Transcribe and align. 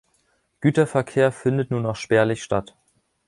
Güterverkehr 0.61 1.31
findet 1.31 1.69
nur 1.69 1.79
noch 1.79 1.95
spärlich 1.95 2.41
statt. 2.41 2.75